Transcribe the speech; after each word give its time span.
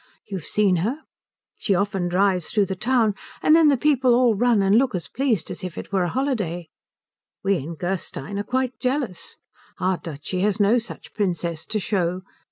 You 0.25 0.37
have 0.37 0.45
seen 0.45 0.77
her? 0.77 1.03
She 1.57 1.75
often 1.75 2.07
drives 2.07 2.49
through 2.49 2.65
the 2.65 2.75
town, 2.75 3.13
and 3.43 3.55
then 3.55 3.67
the 3.67 3.77
people 3.77 4.15
all 4.15 4.33
run 4.33 4.63
and 4.63 4.75
look 4.75 4.95
as 4.95 5.07
pleased 5.07 5.51
as 5.51 5.63
if 5.63 5.77
it 5.77 5.91
were 5.91 6.01
a 6.01 6.09
holiday. 6.09 6.69
We 7.43 7.57
in 7.57 7.75
Gerstein 7.75 8.39
are 8.39 8.43
quite 8.43 8.79
jealous. 8.79 9.37
Our 9.77 9.97
duchy 9.99 10.39
has 10.41 10.59
no 10.59 10.79
such 10.79 11.13
princess 11.13 11.67
to 11.67 11.79
show. 11.79 12.23